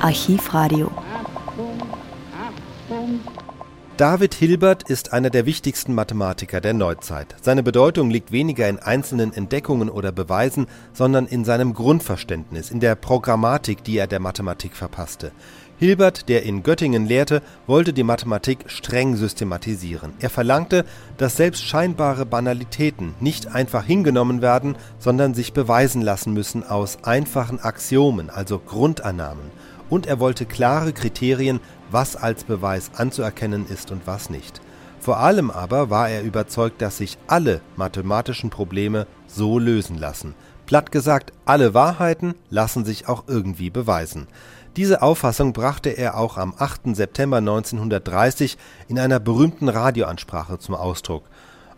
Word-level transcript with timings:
Archivradio. 0.00 0.90
David 3.96 4.34
Hilbert 4.34 4.88
ist 4.88 5.12
einer 5.12 5.28
der 5.28 5.44
wichtigsten 5.44 5.92
Mathematiker 5.92 6.60
der 6.60 6.72
Neuzeit. 6.72 7.34
Seine 7.42 7.64
Bedeutung 7.64 8.08
liegt 8.08 8.30
weniger 8.30 8.68
in 8.68 8.78
einzelnen 8.78 9.32
Entdeckungen 9.32 9.90
oder 9.90 10.12
Beweisen, 10.12 10.68
sondern 10.92 11.26
in 11.26 11.44
seinem 11.44 11.74
Grundverständnis, 11.74 12.70
in 12.70 12.78
der 12.78 12.94
Programmatik, 12.94 13.82
die 13.82 13.98
er 13.98 14.06
der 14.06 14.20
Mathematik 14.20 14.76
verpasste. 14.76 15.32
Hilbert, 15.78 16.28
der 16.28 16.44
in 16.44 16.62
Göttingen 16.62 17.06
lehrte, 17.06 17.42
wollte 17.66 17.92
die 17.92 18.04
Mathematik 18.04 18.64
streng 18.66 19.16
systematisieren. 19.16 20.12
Er 20.20 20.30
verlangte, 20.30 20.84
dass 21.16 21.36
selbst 21.36 21.64
scheinbare 21.64 22.24
Banalitäten 22.24 23.14
nicht 23.20 23.48
einfach 23.48 23.84
hingenommen 23.84 24.42
werden, 24.42 24.76
sondern 24.98 25.34
sich 25.34 25.52
beweisen 25.52 26.02
lassen 26.02 26.32
müssen 26.32 26.62
aus 26.62 26.98
einfachen 27.02 27.60
Axiomen, 27.60 28.30
also 28.30 28.60
Grundannahmen. 28.60 29.50
Und 29.90 30.06
er 30.06 30.20
wollte 30.20 30.46
klare 30.46 30.92
Kriterien, 30.92 31.60
was 31.90 32.16
als 32.16 32.44
Beweis 32.44 32.90
anzuerkennen 32.94 33.66
ist 33.68 33.90
und 33.90 34.06
was 34.06 34.30
nicht. 34.30 34.60
Vor 35.00 35.18
allem 35.18 35.50
aber 35.50 35.90
war 35.90 36.08
er 36.08 36.22
überzeugt, 36.22 36.82
dass 36.82 36.98
sich 36.98 37.18
alle 37.26 37.60
mathematischen 37.76 38.50
Probleme 38.50 39.06
so 39.26 39.58
lösen 39.58 39.96
lassen. 39.96 40.34
Platt 40.66 40.92
gesagt, 40.92 41.32
alle 41.46 41.72
Wahrheiten 41.72 42.34
lassen 42.50 42.84
sich 42.84 43.08
auch 43.08 43.24
irgendwie 43.26 43.70
beweisen. 43.70 44.26
Diese 44.76 45.00
Auffassung 45.02 45.52
brachte 45.54 45.88
er 45.88 46.18
auch 46.18 46.36
am 46.36 46.52
8. 46.56 46.94
September 46.94 47.38
1930 47.38 48.58
in 48.88 48.98
einer 48.98 49.18
berühmten 49.18 49.68
Radioansprache 49.68 50.58
zum 50.58 50.74
Ausdruck. 50.74 51.24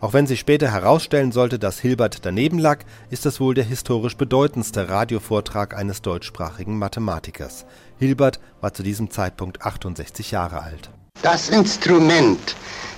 Auch 0.01 0.13
wenn 0.13 0.25
sich 0.25 0.39
später 0.39 0.71
herausstellen 0.71 1.31
sollte, 1.31 1.59
dass 1.59 1.79
Hilbert 1.79 2.25
daneben 2.25 2.57
lag, 2.57 2.79
ist 3.11 3.27
das 3.27 3.39
wohl 3.39 3.53
der 3.53 3.63
historisch 3.63 4.17
bedeutendste 4.17 4.89
Radiovortrag 4.89 5.77
eines 5.77 6.01
deutschsprachigen 6.01 6.79
Mathematikers. 6.79 7.65
Hilbert 7.99 8.39
war 8.61 8.73
zu 8.73 8.81
diesem 8.81 9.11
Zeitpunkt 9.11 9.61
68 9.61 10.31
Jahre 10.31 10.63
alt. 10.63 10.89
Das 11.21 11.49
Instrument, 11.49 12.55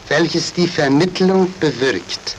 welches 0.07 0.53
die 0.53 0.67
Vermittlung 0.67 1.53
bewirkt 1.59 2.37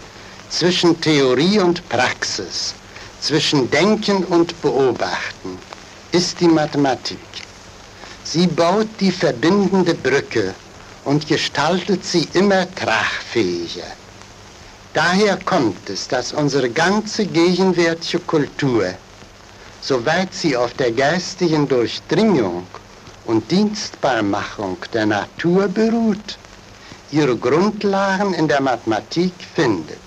zwischen 0.48 0.98
Theorie 0.98 1.58
und 1.58 1.86
Praxis, 1.90 2.74
zwischen 3.20 3.70
Denken 3.70 4.24
und 4.24 4.62
Beobachten, 4.62 5.58
ist 6.12 6.40
die 6.40 6.48
Mathematik. 6.48 7.18
Sie 8.22 8.46
baut 8.46 8.88
die 8.98 9.12
verbindende 9.12 9.94
Brücke 9.94 10.54
und 11.04 11.28
gestaltet 11.28 12.02
sie 12.02 12.26
immer 12.32 12.66
tragfähiger. 12.74 14.03
Daher 14.94 15.36
kommt 15.44 15.90
es, 15.90 16.06
dass 16.06 16.32
unsere 16.32 16.70
ganze 16.70 17.26
gegenwärtige 17.26 18.20
Kultur, 18.20 18.94
soweit 19.80 20.32
sie 20.32 20.56
auf 20.56 20.72
der 20.74 20.92
geistigen 20.92 21.66
Durchdringung 21.66 22.64
und 23.24 23.50
Dienstbarmachung 23.50 24.76
der 24.92 25.06
Natur 25.06 25.66
beruht, 25.66 26.38
ihre 27.10 27.36
Grundlagen 27.36 28.34
in 28.34 28.46
der 28.46 28.60
Mathematik 28.60 29.32
findet. 29.56 29.98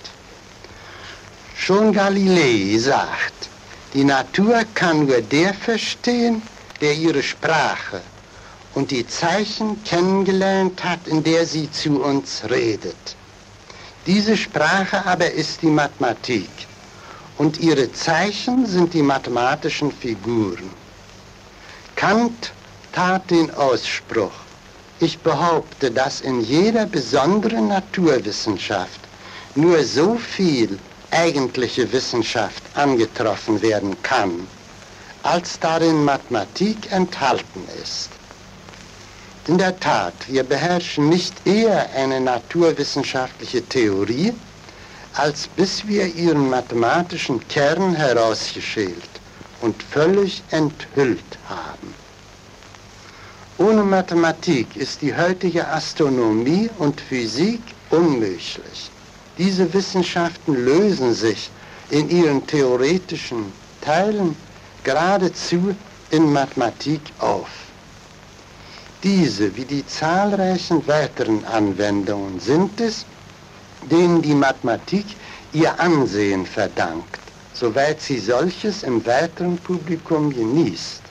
Schon 1.54 1.92
Galilei 1.92 2.78
sagt, 2.78 3.50
die 3.92 4.04
Natur 4.04 4.62
kann 4.72 5.04
nur 5.04 5.20
der 5.20 5.52
verstehen, 5.52 6.40
der 6.80 6.94
ihre 6.94 7.22
Sprache 7.22 8.00
und 8.74 8.90
die 8.90 9.06
Zeichen 9.06 9.84
kennengelernt 9.84 10.82
hat, 10.82 11.06
in 11.08 11.22
der 11.22 11.44
sie 11.44 11.70
zu 11.70 12.02
uns 12.02 12.42
redet. 12.48 13.18
Diese 14.08 14.38
Sprache 14.38 15.04
aber 15.04 15.30
ist 15.32 15.60
die 15.60 15.66
Mathematik 15.66 16.48
und 17.36 17.58
ihre 17.60 17.92
Zeichen 17.92 18.64
sind 18.64 18.94
die 18.94 19.02
mathematischen 19.02 19.92
Figuren. 19.92 20.70
Kant 21.94 22.52
tat 22.90 23.30
den 23.30 23.50
Ausspruch, 23.54 24.32
ich 24.98 25.18
behaupte, 25.18 25.90
dass 25.90 26.22
in 26.22 26.40
jeder 26.40 26.86
besonderen 26.86 27.68
Naturwissenschaft 27.68 28.98
nur 29.54 29.84
so 29.84 30.16
viel 30.16 30.78
eigentliche 31.10 31.92
Wissenschaft 31.92 32.62
angetroffen 32.76 33.60
werden 33.60 33.94
kann, 34.02 34.48
als 35.22 35.60
darin 35.60 36.02
Mathematik 36.02 36.90
enthalten 36.90 37.62
ist. 37.82 38.17
In 39.48 39.56
der 39.56 39.80
Tat, 39.80 40.12
wir 40.28 40.44
beherrschen 40.44 41.08
nicht 41.08 41.46
eher 41.46 41.88
eine 41.96 42.20
naturwissenschaftliche 42.20 43.64
Theorie, 43.64 44.34
als 45.14 45.48
bis 45.48 45.88
wir 45.88 46.04
ihren 46.04 46.50
mathematischen 46.50 47.40
Kern 47.48 47.94
herausgeschält 47.94 49.08
und 49.62 49.82
völlig 49.82 50.42
enthüllt 50.50 51.38
haben. 51.48 51.94
Ohne 53.56 53.84
Mathematik 53.84 54.76
ist 54.76 55.00
die 55.00 55.16
heutige 55.16 55.66
Astronomie 55.66 56.68
und 56.76 57.00
Physik 57.00 57.62
unmöglich. 57.88 58.90
Diese 59.38 59.72
Wissenschaften 59.72 60.62
lösen 60.62 61.14
sich 61.14 61.50
in 61.88 62.10
ihren 62.10 62.46
theoretischen 62.46 63.50
Teilen 63.80 64.36
geradezu 64.84 65.74
in 66.10 66.30
Mathematik 66.34 67.00
auf. 67.18 67.67
Diese 69.04 69.54
wie 69.56 69.64
die 69.64 69.86
zahlreichen 69.86 70.84
weiteren 70.88 71.44
Anwendungen 71.44 72.40
sind 72.40 72.80
es, 72.80 73.06
denen 73.88 74.22
die 74.22 74.34
Mathematik 74.34 75.06
ihr 75.52 75.78
Ansehen 75.78 76.44
verdankt, 76.44 77.20
soweit 77.52 78.00
sie 78.00 78.18
solches 78.18 78.82
im 78.82 79.06
weiteren 79.06 79.56
Publikum 79.58 80.30
genießt. 80.30 81.02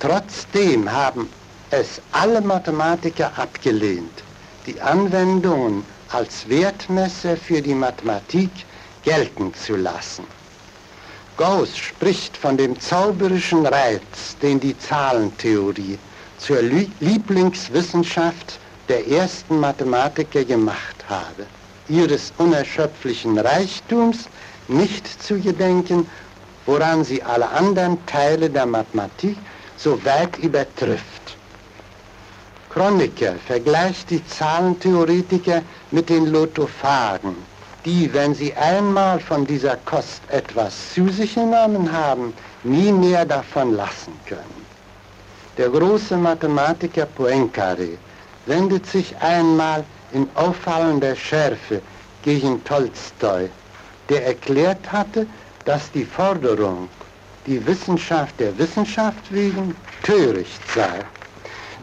Trotzdem 0.00 0.90
haben 0.90 1.28
es 1.70 2.02
alle 2.10 2.40
Mathematiker 2.40 3.38
abgelehnt, 3.38 4.24
die 4.66 4.80
Anwendungen 4.80 5.84
als 6.08 6.48
Wertmesser 6.48 7.36
für 7.36 7.62
die 7.62 7.76
Mathematik 7.76 8.50
gelten 9.04 9.54
zu 9.54 9.76
lassen. 9.76 10.24
Gauss 11.36 11.76
spricht 11.76 12.36
von 12.36 12.56
dem 12.56 12.78
zauberischen 12.80 13.66
Reiz, 13.66 14.36
den 14.42 14.58
die 14.58 14.76
Zahlentheorie 14.76 15.96
zur 16.44 16.60
Lieblingswissenschaft 16.60 18.58
der 18.88 19.06
ersten 19.06 19.60
Mathematiker 19.60 20.44
gemacht 20.44 20.96
habe, 21.08 21.46
ihres 21.88 22.32
unerschöpflichen 22.38 23.38
Reichtums 23.38 24.28
nicht 24.66 25.06
zu 25.22 25.38
gedenken, 25.38 26.06
woran 26.66 27.04
sie 27.04 27.22
alle 27.22 27.48
anderen 27.48 28.04
Teile 28.06 28.50
der 28.50 28.66
Mathematik 28.66 29.36
so 29.76 30.04
weit 30.04 30.36
übertrifft. 30.38 31.36
Chroniker 32.70 33.34
vergleicht 33.46 34.10
die 34.10 34.26
Zahlentheoretiker 34.26 35.62
mit 35.90 36.08
den 36.08 36.26
Lotophagen, 36.26 37.36
die, 37.84 38.12
wenn 38.12 38.34
sie 38.34 38.52
einmal 38.54 39.20
von 39.20 39.46
dieser 39.46 39.76
Kost 39.84 40.22
etwas 40.28 40.94
zu 40.94 41.08
sich 41.08 41.34
genommen 41.34 41.92
haben, 41.92 42.32
nie 42.64 42.90
mehr 42.92 43.24
davon 43.24 43.74
lassen 43.74 44.18
können. 44.26 44.61
Der 45.58 45.68
große 45.68 46.16
Mathematiker 46.16 47.06
Poincaré 47.18 47.98
wendet 48.46 48.86
sich 48.86 49.14
einmal 49.18 49.84
in 50.12 50.26
auffallender 50.34 51.14
Schärfe 51.14 51.82
gegen 52.22 52.64
Tolstoi, 52.64 53.50
der 54.08 54.26
erklärt 54.26 54.90
hatte, 54.90 55.26
dass 55.66 55.90
die 55.92 56.06
Forderung, 56.06 56.88
die 57.46 57.64
Wissenschaft 57.66 58.40
der 58.40 58.56
Wissenschaft 58.58 59.30
wegen, 59.30 59.74
töricht 60.02 60.62
sei. 60.74 61.04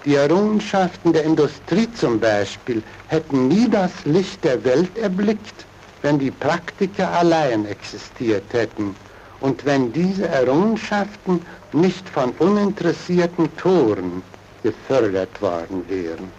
Die 0.04 0.16
Errungenschaften 0.16 1.14
der 1.14 1.26
Industrie 1.26 1.88
zum 1.94 2.20
Beispiel 2.20 2.82
hätten 3.08 3.50
nie 3.50 3.70
das 3.70 3.92
Licht 4.06 4.44
der 4.44 4.64
Welt 4.64 4.98
erblickt, 4.98 5.66
wenn 6.02 6.18
die 6.18 6.32
Praktiker 6.32 7.12
allein 7.12 7.66
existiert 7.68 8.52
hätten 8.52 8.96
und 9.42 9.64
wenn 9.66 9.92
diese 9.94 10.28
Errungenschaften 10.28 11.46
nicht 11.74 12.08
von 12.10 12.32
uninteressierten 12.40 13.56
Toren 13.58 14.24
gefördert 14.64 15.42
worden 15.42 15.84
wären. 15.88 16.32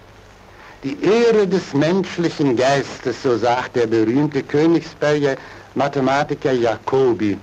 Die 0.82 0.96
Ehre 1.02 1.46
des 1.46 1.74
menschlichen 1.74 2.56
Geistes, 2.56 3.22
so 3.22 3.36
sagt 3.36 3.76
der 3.76 3.86
berühmte 3.86 4.42
Königsberger 4.42 5.36
Mathematiker 5.74 6.52
Jacobi, 6.52 7.38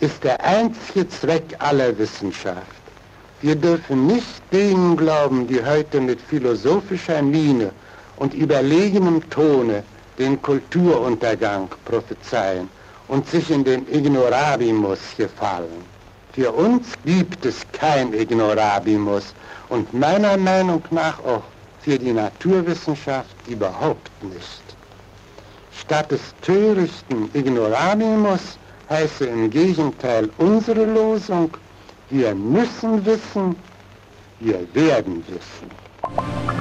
ist 0.00 0.22
der 0.24 0.42
einzige 0.44 1.08
Zweck 1.08 1.56
aller 1.58 1.96
Wissenschaft. 1.98 2.80
Wir 3.42 3.56
dürfen 3.56 4.06
nicht 4.06 4.42
denen 4.52 4.96
glauben, 4.96 5.46
die 5.46 5.64
heute 5.64 6.00
mit 6.00 6.20
philosophischer 6.20 7.22
Miene 7.22 7.70
und 8.16 8.34
überlegenem 8.34 9.28
Tone 9.30 9.82
den 10.18 10.40
Kulturuntergang 10.40 11.68
prophezeien 11.84 12.68
und 13.08 13.28
sich 13.28 13.50
in 13.50 13.64
den 13.64 13.86
Ignorabimus 13.92 15.00
gefallen. 15.16 15.82
Für 16.32 16.52
uns 16.52 16.86
gibt 17.04 17.44
es 17.44 17.66
kein 17.72 18.12
Ignorabimus 18.14 19.34
und 19.68 19.92
meiner 19.92 20.36
Meinung 20.36 20.82
nach 20.90 21.18
auch 21.24 21.42
für 21.80 21.98
die 21.98 22.12
Naturwissenschaft 22.12 23.34
überhaupt 23.48 24.10
nicht. 24.22 24.62
Statt 25.80 26.10
des 26.12 26.20
törichten 26.42 27.28
Ignorabimus 27.34 28.58
heiße 28.88 29.26
im 29.26 29.50
Gegenteil 29.50 30.30
unsere 30.38 30.84
Losung, 30.84 31.56
wir 32.10 32.34
müssen 32.34 33.04
wissen, 33.04 33.56
wir 34.40 34.66
werden 34.74 35.24
wissen. 35.28 36.59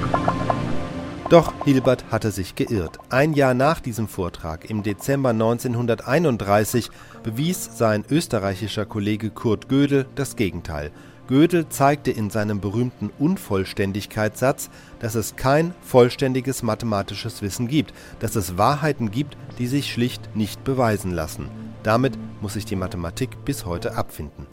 Doch 1.30 1.54
Hilbert 1.64 2.06
hatte 2.10 2.32
sich 2.32 2.56
geirrt. 2.56 2.98
Ein 3.10 3.34
Jahr 3.34 3.54
nach 3.54 3.82
diesem 3.82 4.08
Vortrag, 4.08 4.68
im 4.68 4.82
Dezember 4.82 5.30
1931, 5.30 6.90
bewies 7.22 7.78
sein 7.78 8.04
österreichischer 8.10 8.88
Kollege 8.88 9.30
Kurt 9.30 9.70
Gödel 9.70 10.08
das 10.16 10.36
Gegenteil. 10.36 10.90
Gödel 11.28 11.70
zeigte 11.70 12.10
in 12.10 12.32
seinem 12.32 12.60
berühmten 12.60 13.12
Unvollständigkeitssatz, 13.20 14.72
dass 15.02 15.14
es 15.14 15.36
kein 15.36 15.76
vollständiges 15.84 16.64
mathematisches 16.64 17.44
Wissen 17.44 17.68
gibt, 17.68 17.94
dass 18.20 18.36
es 18.36 18.58
Wahrheiten 18.58 19.12
gibt, 19.12 19.38
die 19.60 19.68
sich 19.68 19.94
schlicht 19.94 20.36
nicht 20.36 20.64
beweisen 20.64 21.12
lassen. 21.12 21.48
Damit 21.84 22.18
muss 22.42 22.54
sich 22.54 22.66
die 22.66 22.76
Mathematik 22.76 23.46
bis 23.46 23.68
heute 23.68 23.96
abfinden. 23.96 24.48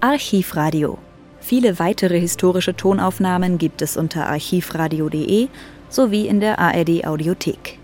Archivradio 0.00 0.98
Viele 1.42 1.80
weitere 1.80 2.20
historische 2.20 2.76
Tonaufnahmen 2.76 3.58
gibt 3.58 3.82
es 3.82 3.96
unter 3.96 4.28
archivradio.de 4.28 5.48
sowie 5.88 6.28
in 6.28 6.38
der 6.38 6.60
ARD 6.60 7.04
Audiothek. 7.04 7.81